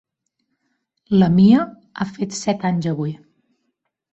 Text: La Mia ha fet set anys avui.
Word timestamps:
La 1.23 1.27
Mia 1.35 1.67
ha 1.93 2.09
fet 2.15 2.35
set 2.41 2.67
anys 2.71 2.89
avui. 2.95 3.17